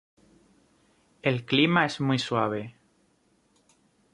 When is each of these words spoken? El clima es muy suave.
El 1.21 1.45
clima 1.45 1.85
es 1.85 2.01
muy 2.01 2.17
suave. 2.17 2.75